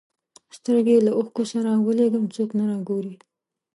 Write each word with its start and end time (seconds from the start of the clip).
سترګي 0.57 0.95
له 1.05 1.11
اوښکو 1.17 1.43
سره 1.53 1.69
ولېږم 1.85 2.25
څوک 2.35 2.49
نه 2.57 2.63
را 2.69 2.77
ګوري 2.87 3.15